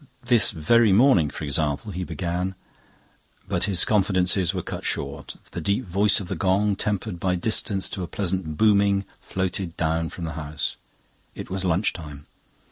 "This 0.25 0.49
very 0.49 0.91
morning, 0.91 1.29
for 1.29 1.43
example..." 1.43 1.91
he 1.91 2.03
began, 2.03 2.55
but 3.47 3.65
his 3.65 3.85
confidences 3.85 4.51
were 4.51 4.63
cut 4.63 4.83
short. 4.83 5.35
The 5.51 5.61
deep 5.61 5.85
voice 5.85 6.19
of 6.19 6.27
the 6.27 6.35
gong, 6.35 6.75
tempered 6.75 7.19
by 7.19 7.35
distance 7.35 7.87
to 7.91 8.01
a 8.01 8.07
pleasant 8.07 8.57
booming, 8.57 9.05
floated 9.21 9.77
down 9.77 10.09
from 10.09 10.23
the 10.23 10.33
house. 10.33 10.75
It 11.35 11.51
was 11.51 11.63
lunch 11.63 11.93
time. 11.93 12.25